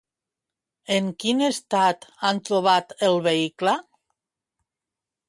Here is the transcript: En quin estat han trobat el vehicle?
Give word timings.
En 0.95 1.09
quin 1.23 1.43
estat 1.47 2.07
han 2.29 2.41
trobat 2.49 2.97
el 3.09 3.21
vehicle? 3.29 3.77